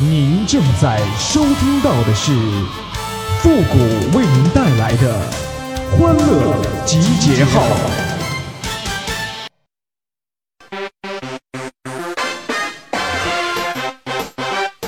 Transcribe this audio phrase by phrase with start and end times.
[0.00, 2.30] 您正在收听到的是
[3.42, 3.78] 复古
[4.16, 5.20] 为您带来的
[5.90, 6.54] 欢乐
[6.86, 7.66] 集结号。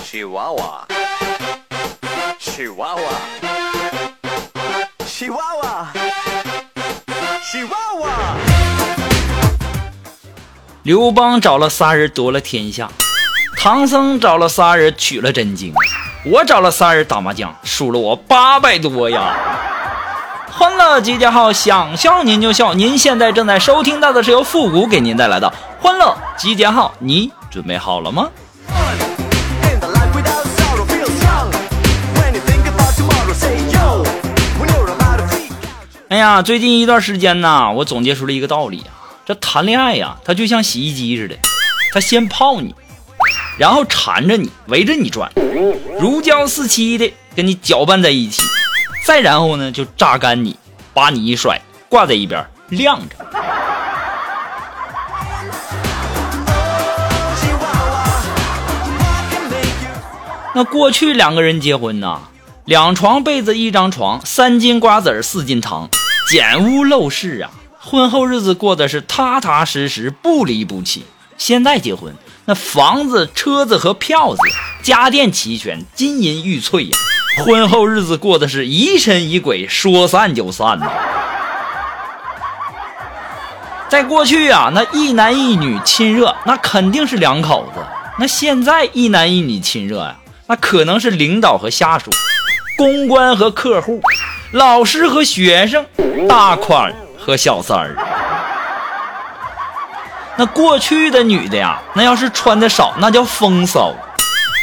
[0.04, 0.86] 喜娃娃，
[2.38, 3.02] 喜娃娃，
[5.04, 5.92] 喜娃娃，
[7.42, 8.36] 喜娃娃。
[10.84, 12.88] 刘邦找了仨人夺了天下。
[13.62, 15.74] 唐僧找了仨人取了真经，
[16.24, 19.36] 我找了仨人打麻将，输了我八百多呀！
[20.50, 22.72] 欢乐集结号，想笑您就笑。
[22.72, 28.30] 您现在正在收听到的是由复古给您带来的欢乐集结号，你准备好了吗？
[36.08, 41.36] 哎呀，最近一段时间呢，我总结出了一个道理啊，这谈恋爱呀，它就像洗衣机似的，
[41.92, 42.74] 它先泡你。
[43.58, 45.30] 然后缠着你，围着你转，
[45.98, 48.42] 如胶似漆的跟你搅拌在一起，
[49.04, 50.56] 再然后呢，就榨干你，
[50.94, 53.16] 把你一甩，挂在一边晾着。
[60.54, 62.22] 那过去两个人结婚呐，
[62.64, 65.88] 两床被子一张床，三斤瓜子四斤糖，
[66.28, 71.04] 简屋陋室啊，婚后日子过得是踏踏实实，不离不弃。
[71.36, 72.14] 现在结婚。
[72.46, 74.40] 那房子、车子和票子，
[74.82, 76.96] 家电齐全，金银玉翠呀。
[77.44, 80.90] 婚后日子过得是疑神疑鬼，说散就散呐。
[83.88, 87.80] 在过去啊，那一男一女亲热，那肯定是两口子。
[88.18, 92.10] 那现在一男一女亲热呀，那可能是领导和下属，
[92.76, 94.00] 公关和客户，
[94.52, 95.84] 老师和学生，
[96.28, 97.96] 大款和小三儿。
[100.40, 103.92] 那过去的女的呀，那要是穿的少，那叫风骚；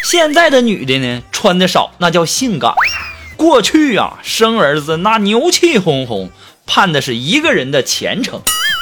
[0.03, 2.73] 现在的女的呢，穿的少，那叫性感。
[3.36, 6.31] 过去呀，生儿子那牛气哄哄，
[6.66, 8.39] 盼的是一个人的前程；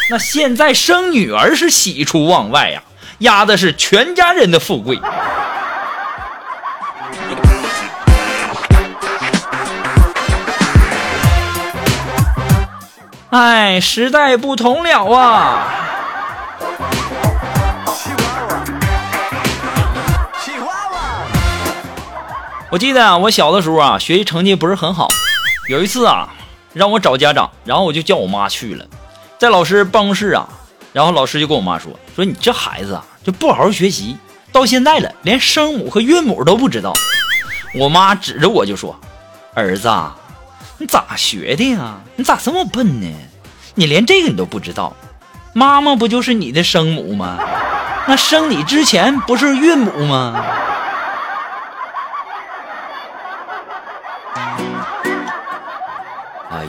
[0.10, 2.82] 那现在生女儿是喜出望外呀，
[3.18, 4.98] 压的是全家人的富贵。
[13.32, 15.82] 哎，时代不同了啊！
[22.76, 25.08] 我记得啊，我小的时候啊，学习成绩不是很好。
[25.70, 26.36] 有一次啊，
[26.74, 28.86] 让我找家长，然后我就叫我妈去了，
[29.40, 30.46] 在老师办公室啊，
[30.92, 34.18] 然后老师就跟我妈说：“说你这孩子啊，就不好好学习，
[34.52, 36.94] 到现在了，连声母和韵母都不知道。”
[37.80, 38.94] 我妈指着我就说
[39.56, 39.90] ：“儿子，
[40.78, 41.96] 你咋学的呀？
[42.18, 43.08] 你咋这么笨呢？
[43.76, 44.94] 你连这个你都不知道？
[45.54, 47.40] 妈妈不就是你的生母吗？
[48.06, 50.44] 那生你之前不是韵母吗？”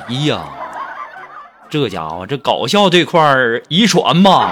[0.08, 0.44] 哎呀，
[1.70, 4.50] 这家伙这搞笑这块儿遗传吧。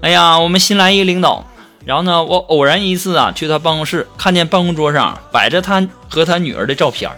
[0.00, 1.44] 哎呀，我们新来一个领导，
[1.84, 7.10] 然后呢，我偶然一次啊去他办公室，看见办公桌上摆着他和他女儿的照片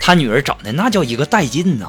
[0.00, 1.86] 他女儿长得那叫一个带劲呐，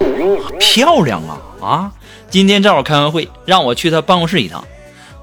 [0.57, 1.91] 漂亮啊啊！
[2.29, 4.63] 今天正好开完会，让我去他办公室一趟。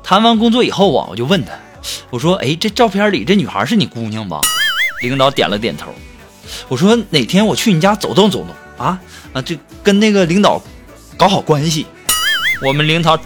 [0.02, 1.52] 谈完工作以后啊，我就问他，
[2.10, 4.40] 我说：“哎，这照片里这女孩是你姑娘吧？”
[5.02, 5.92] 领导点了点头。
[6.68, 8.48] 我说：“哪天我去你家走动走动
[8.84, 8.98] 啊
[9.32, 10.60] 啊，就跟那个领导
[11.16, 11.86] 搞好关系。”
[12.64, 13.18] 我们领导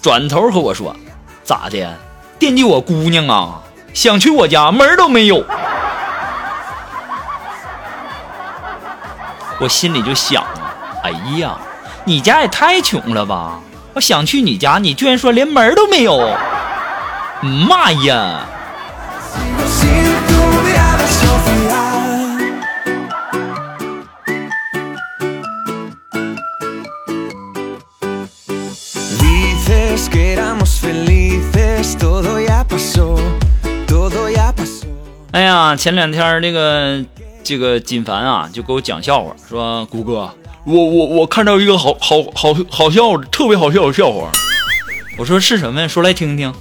[0.00, 0.94] 转头和我说
[1.42, 1.96] ：“咋的？
[2.38, 3.62] 惦记我姑娘啊？
[3.94, 5.44] 想去我家门都没有。”
[9.60, 10.44] 我心里就想
[11.02, 11.58] ：“哎呀。”
[12.04, 13.60] 你家也太穷了吧！
[13.94, 16.18] 我想去你家，你居然说连门都没有！
[17.42, 18.46] 妈呀！
[35.32, 37.02] 哎呀，前两天那个
[37.42, 40.30] 这个金凡啊，就给我讲笑话，说谷哥。
[40.64, 44.30] 我我我看到一个好好好好笑特别好笑的笑话，
[45.18, 45.88] 我说是什么呀？
[45.88, 46.52] 说来听听。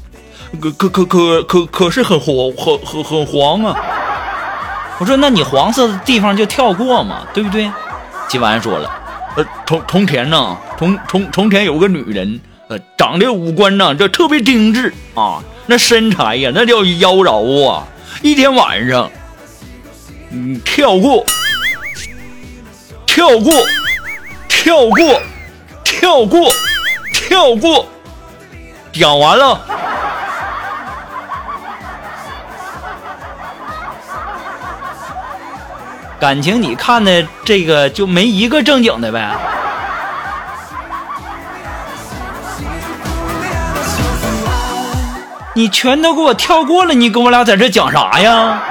[0.60, 3.78] 可可可可可可是很黄很很很黄啊！
[5.00, 7.72] 我说那你黄色的地方就跳过嘛，对不对？
[8.28, 8.92] 金完说了，
[9.38, 17.88] 呃，从从前呢，从从从前有个女人，呃，长得五官呢这特别精致啊，那身材呀那叫妖娆啊，
[18.22, 19.10] 一天晚上，
[20.32, 21.24] 嗯，跳过。
[23.06, 23.54] 跳过，
[24.62, 25.20] 跳过，
[25.84, 26.48] 跳过，
[27.12, 27.88] 跳过，
[28.94, 29.60] 讲完了。
[36.20, 39.32] 感情你看的这个就没一个正经的呗？
[45.56, 48.62] 你全都给我跳过了，你跟我俩在这讲啥呀？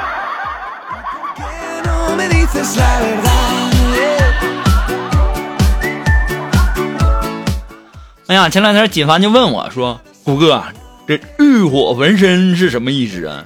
[8.31, 10.63] 哎呀，前两天锦凡就问我说：“谷哥，
[11.05, 13.45] 这欲火焚身是什么意思啊？”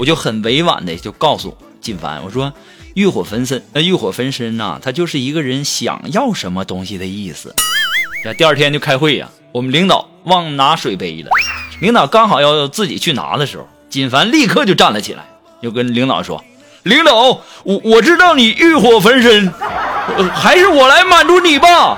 [0.00, 2.52] 我就很委婉的就告诉锦凡，我说。
[2.94, 7.54] 欲火焚身，那欲火焚身呐，它就是一个人想要什么东西的意思。
[8.24, 11.30] 这第二天就开会呀，我们领导忘拿水杯了，
[11.80, 15.24] 领导刚好要自己去拿的时候，锦凡立刻就站了起来，
[15.62, 16.42] 就跟领导说
[16.82, 17.14] ：“领导，
[17.62, 19.52] 我我知道你欲火焚身，
[20.34, 21.96] 还是我来满足你吧。”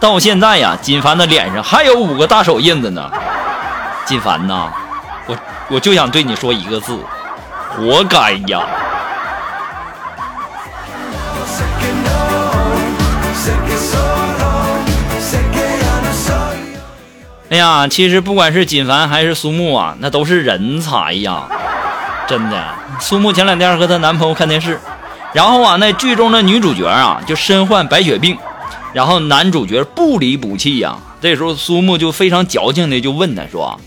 [0.00, 3.10] 到现在呀，锦凡的脸上还有五个大手印子呢。
[4.06, 4.72] 锦凡呐，
[5.26, 5.36] 我
[5.68, 6.98] 我就想对你说一个字：
[7.68, 8.62] 活该呀！
[17.50, 21.42] 哎呀，其实不管是锦凡还是苏木啊，那都是人才呀！
[22.26, 22.64] 真的，
[23.00, 24.80] 苏木前两天和她男朋友看电视，
[25.34, 28.38] 然后啊，那剧中的女主角啊就身患白血病，
[28.92, 30.98] 然后男主角不离不弃呀。
[31.20, 33.78] 这时候苏木就非常矫情的就问他说：“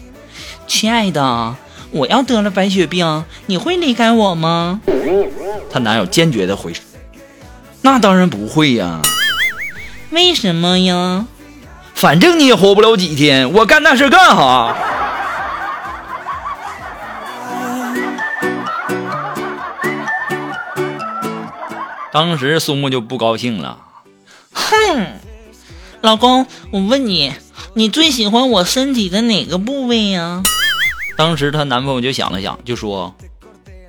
[0.67, 1.55] 亲爱的，
[1.91, 4.81] 我要得了白血病，你会离开我吗？”
[5.71, 6.73] 她男友坚决的回
[7.81, 9.01] ：“那当然不会呀。”
[10.11, 11.25] 为什么呀？
[11.95, 14.75] 反正你也活不了几天，我干那事干哈？
[22.11, 23.77] 当时苏木就不高兴了，
[24.53, 25.07] 哼，
[26.01, 27.33] 老公，我问你，
[27.73, 30.43] 你最喜欢我身体的哪个部位呀？
[31.17, 33.13] 当时她男朋友就想了想，就说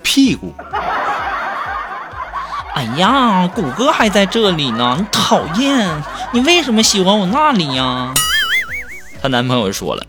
[0.02, 0.52] 屁股。
[2.75, 5.88] 哎呀，谷歌还在这里呢，你讨厌！
[6.32, 8.12] 你为什么喜欢我那里呀？
[9.22, 10.05] 她男朋友说了，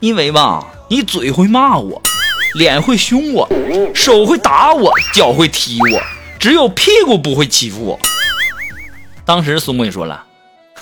[0.00, 2.00] 因为吧，你嘴会骂我，
[2.54, 3.48] 脸会凶我，
[3.94, 6.00] 手会打我，脚会踢我，
[6.38, 7.98] 只有屁股不会欺负我。
[9.28, 10.24] 当时苏木也说了，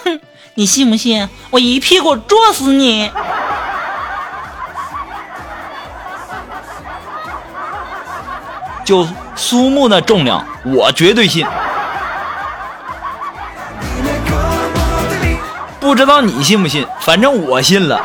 [0.05, 0.21] 哼，
[0.55, 3.11] 你信不信我一屁股坐死你？
[8.85, 9.05] 就
[9.35, 11.45] 苏木的重量，我绝对信。
[15.81, 18.01] 不知道你信不信，反正我信了。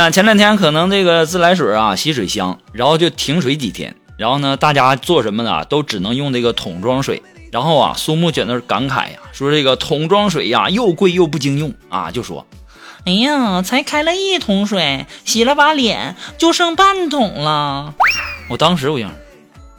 [0.00, 5.62] 呀，前两天可能这个自来水啊吸水箱，然后就停水几天，然后呢，大家做什么呢？
[5.66, 7.22] 都只能用这个桶装水。
[7.52, 12.46] 然后啊，苏木在那感慨呀，说这个桶装水呀又贵又不经用啊，就说。
[13.04, 17.92] 哎呀，才开了一桶水，洗了把脸就剩半桶了。
[18.48, 19.10] 我当时我想，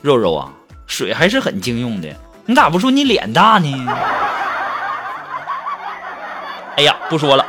[0.02, 0.52] 肉肉啊，
[0.86, 2.10] 水还是很经用的，
[2.46, 3.88] 你咋不说你脸大呢？
[6.78, 7.46] 哎呀，不说了，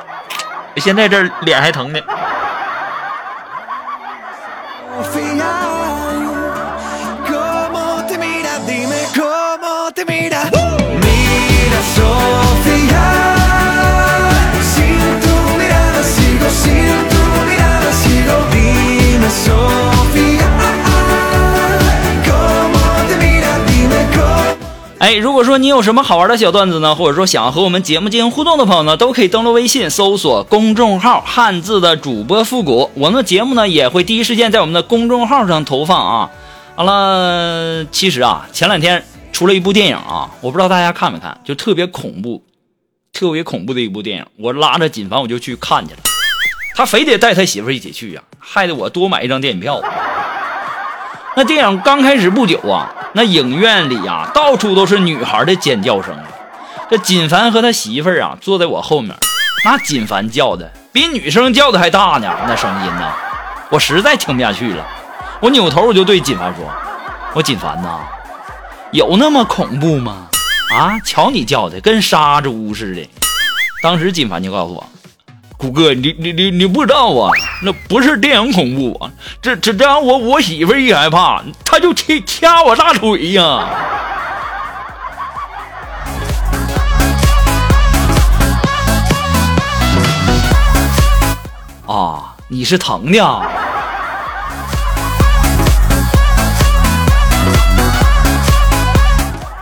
[0.76, 2.00] 现在这脸还疼呢。
[24.98, 36.30] 哎，如果说你有什么好玩的小段子呢，或者说想要和我们节目进行互动的朋友呢，都可以登录微信搜索公众号“汉字的主播复古”，我们的节目呢也会第一时间在我们的公众号上投放啊。
[36.76, 42.44] 好了，其实啊，前两天出了一部电影啊，我不知道大家看没看，就特别恐怖，
[43.12, 46.00] 特别恐怖的一部电影，我拉着锦凡我就去看去了，
[46.76, 49.80] 他非得带他媳妇一起去呀，害得我多买一张电影票。
[51.34, 52.94] 那电影刚开始不久啊。
[53.14, 56.16] 那影院里呀，到处都是女孩的尖叫声。
[56.88, 59.14] 这锦凡和他媳妇儿啊，坐在我后面，
[59.66, 63.12] 那锦凡叫的比女生叫的还大呢，那声音呢，
[63.70, 64.86] 我实在听不下去了。
[65.40, 66.64] 我扭头我就对锦凡说
[67.34, 68.00] ：“我锦凡呐，
[68.92, 70.28] 有那么恐怖吗？
[70.76, 71.00] 啊？
[71.00, 73.08] 瞧你叫的跟杀猪似的。
[73.82, 74.86] 当时金凡就告诉我，
[75.56, 77.30] 谷哥，你你你你不知道啊？
[77.62, 83.66] 那不是电影恐怖，这这这让我我媳妇一害怕，她就掐掐我大腿呀。
[91.86, 92.34] 啊？
[92.48, 93.24] 你是疼的？
[93.24, 93.61] 啊？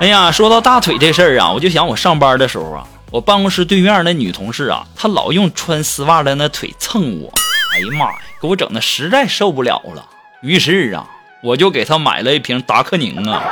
[0.00, 7.30] 哎呀，说到大腿这事儿啊，我就想我上班的时候啊，我办公室对面那女同事啊，她老用穿丝袜的那腿蹭我，
[7.75, 10.02] 哎呀妈呀，给我整的实在受不了了。
[10.40, 11.04] 于是啊，
[11.42, 13.42] 我就给她买了一瓶达克宁啊，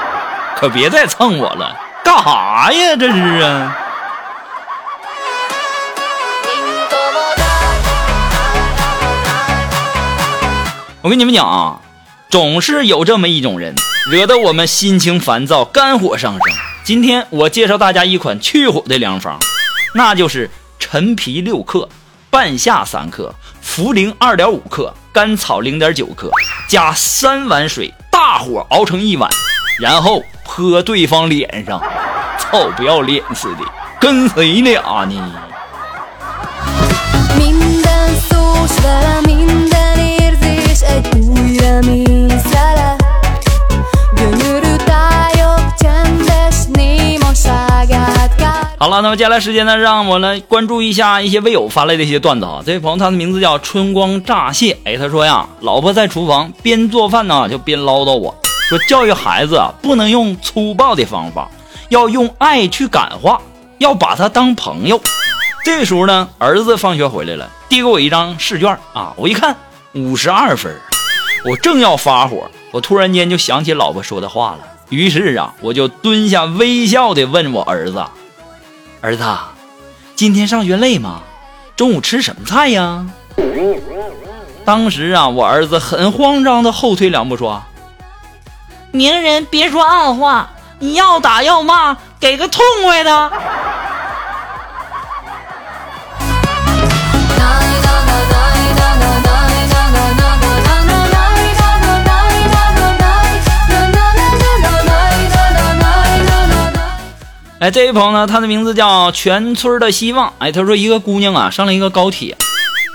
[0.57, 2.97] 可别再蹭我了，干啥呀？
[2.99, 3.76] 这是啊。
[11.02, 11.78] 我跟你们讲啊，
[12.31, 13.75] 总是有这么一种人。
[14.11, 16.41] 惹得我们心情烦躁，肝火上升。
[16.83, 19.38] 今天我介绍大家一款去火的良方，
[19.95, 21.87] 那就是陈皮六克、
[22.31, 26.31] 半夏三克、茯苓二点五克、甘草零点九克，
[26.71, 29.31] 加三碗水，大火熬成一碗，
[29.79, 31.79] 然后泼对方脸上。
[32.38, 33.65] 操，不要脸似的，
[34.00, 35.33] 跟谁俩呢？
[48.80, 52.62] 好了，那么接下来时间呢，让我来关注一下一些微友发来的一些段子啊。
[52.64, 58.32] 这位朋友，他的名字叫春光乍泄，哎，他说呀，老婆在厨房边做饭呢，就边唠叨我
[58.68, 61.50] 说，教育孩子啊，不能用粗暴的方法，
[61.88, 63.42] 要用爱去感化，
[63.78, 65.00] 要把他当朋友。
[65.64, 69.56] 这时候呢，儿子放学回来了，递给我一张试卷啊，我一看
[69.94, 70.73] 五十二分，
[71.44, 78.04] 我正要发火，我突然间就想起老婆说的话了，于是啊，我就蹲下微笑的问我儿子。
[79.00, 79.25] 儿子，
[80.17, 81.23] 今天上学累吗？
[81.76, 83.07] 中午吃什么菜呀？
[84.64, 87.62] 当时啊，我儿子很慌张的后退两步说
[88.90, 90.50] ：“明人别说暗话，
[90.81, 93.31] 你要打要骂，给个痛快的。”
[107.61, 110.33] 哎，这位朋友呢，他的名字叫全村的希望。
[110.38, 112.37] 哎，他说一个姑娘啊，上了一个高铁，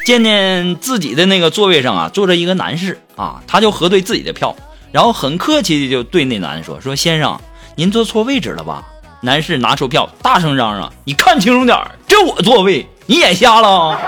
[0.05, 4.55] 见见自己的那个座位上啊，坐着一个男士啊，他就核对自己的票，
[4.93, 7.38] 然后很客气的就对那男的说：“说先生，
[7.75, 8.82] 您坐错位置了吧？”
[9.20, 14.00] 男士拿出票，大声嚷嚷：“你看清楚点儿这我座位，你眼瞎了？”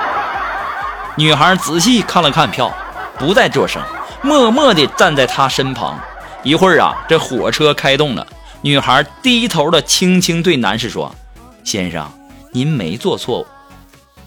[1.17, 2.73] 女孩仔细看了看票，
[3.19, 3.81] 不再作声，
[4.21, 5.99] 默默地站在他身旁。
[6.43, 8.25] 一会儿啊，这火车开动了。
[8.65, 11.15] 女孩低头的轻轻对男士说
[11.63, 12.11] ：“先生，
[12.51, 13.45] 您没做错，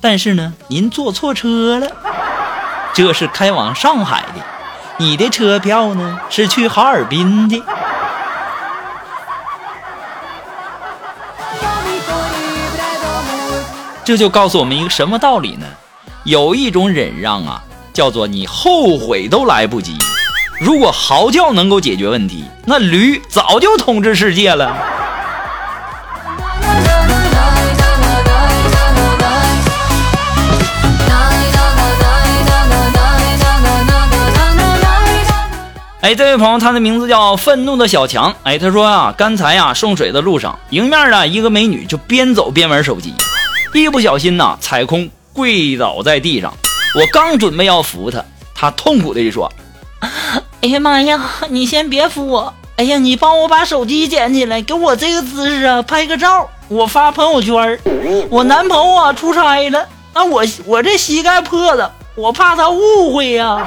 [0.00, 1.90] 但是呢，您坐错车了。
[2.95, 4.45] 这是开往上海的，
[4.99, 7.61] 你的车票呢是去哈尔滨的。”
[14.04, 15.66] 这就告诉我们一个什么道理呢？
[16.23, 17.61] 有一种忍让啊，
[17.92, 19.99] 叫做你后悔都来不及。
[20.61, 24.77] 如果嚎叫能够解决问题，那驴早就统治世界了。
[36.00, 38.35] 哎，这位朋友，他的名字叫愤怒的小强。
[38.43, 43.15] 哎，他说啊，刚才呀送水的路上，迎面啊一个美女就边走边玩手机，
[43.75, 46.53] 一不小心呐踩空跪倒在地上。
[46.97, 48.25] 我刚准备要扶她，
[48.55, 49.53] 她痛苦的就说。
[50.61, 51.21] 哎呀妈呀！
[51.50, 52.53] 你先别扶我。
[52.77, 57.79] 哎呀，你帮我把手机捡起来，给我这个姿势啊拍个照，我发朋友圈。
[58.29, 63.65] 我男朋友啊出差了，那我我这膝盖破了，我怕他误会呀。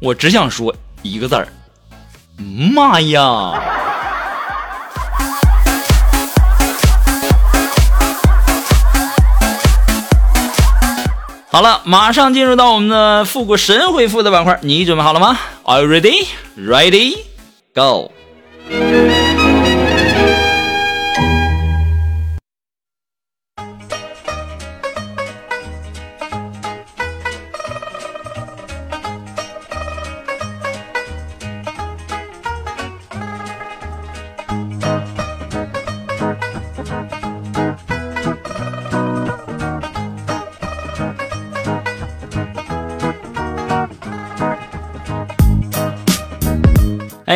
[0.00, 0.72] 我只想说
[1.02, 1.48] 一个字儿，
[2.72, 3.75] 妈呀！
[11.56, 16.26] 好了，马上进入到我们的复古神回复的板块，你准备好了吗？Are you ready?
[16.54, 17.16] Ready?
[17.74, 18.12] Go!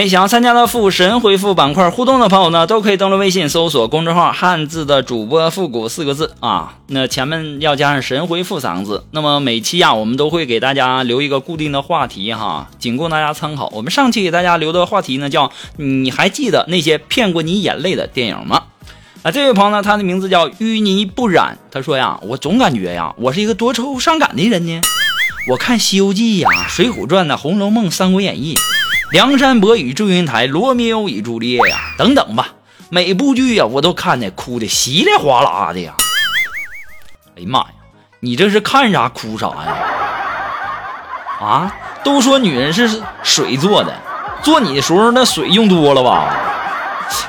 [0.09, 9.04] 想要参加到复神回复板块互动的朋友呢，都可以登录微信搜索公众号“汉字的主播复古”四个字啊，那前面要加上“神回复”三个字。
[9.11, 13.69] 那么每期呀，我们都会给大家留一个固定的话题哈，仅供大家参考。
[13.75, 18.62] 我们上期给大家留的话题呢，叫“你还记得那些骗过你眼泪的电影吗？”
[19.23, 24.80] 啊，这位朋友呢，他的名字叫淤泥不染，他说呀，我总感觉呀，我是一个多愁善感的人呢。
[25.49, 28.54] 我看《西游记》呀，《水浒传》呐，《红楼梦》《三国演义》。
[29.11, 32.47] 梁山伯与祝英台，罗密欧与朱丽叶呀，等等吧，
[32.90, 35.95] 每部剧呀，我都看的哭的稀里哗啦的呀。
[37.37, 37.67] 哎呀妈呀，
[38.21, 39.76] 你这是看啥哭啥呀？
[41.40, 41.75] 啊，
[42.05, 43.93] 都说女人是水做的，
[44.45, 46.33] 做你的时候那水用多了吧？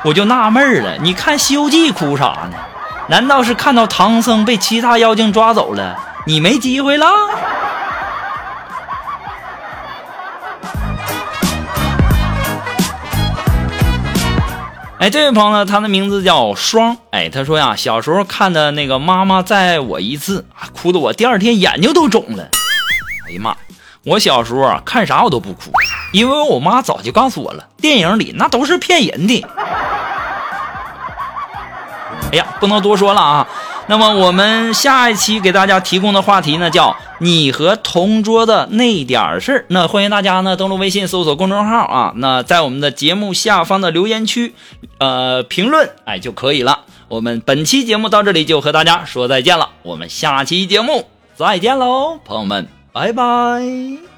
[0.04, 2.58] 我就纳闷了，你看《西游记》哭啥呢？
[3.08, 5.98] 难道是看到唐僧被其他妖精抓走了，
[6.28, 7.08] 你没机会了？
[15.02, 16.96] 哎，这位朋友呢，他的名字叫双。
[17.10, 20.46] 哎，他说呀，小时候看的那个《妈妈再爱我一次》，
[20.80, 22.48] 哭的我第二天眼睛都肿了。
[23.28, 23.58] 哎呀妈，
[24.06, 25.72] 我小时候啊看啥我都不哭，
[26.14, 29.44] 因为我妈早就告诉我了，电影里那都是骗人的。
[32.32, 33.48] 哎呀，不能多说了啊。
[33.88, 39.66] 那么我们下一期给大家提供的话题呢，叫你和同桌的那点事儿。
[39.70, 44.56] 那欢迎大家呢登录微信搜索公众号啊，那在我们的节目下方的留言区，
[44.98, 46.80] 呃评论哎就可以了。
[47.08, 54.11] 我们本期节目到这里就和大家说再见了，我们下期节目再见喽，朋友们，拜拜。